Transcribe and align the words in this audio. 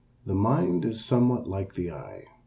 The 0.25 0.33
mind 0.33 0.83
is 0.83 1.05
somewhat 1.05 1.45
like 1.47 1.75
the 1.75 1.91
eye. 1.91 2.23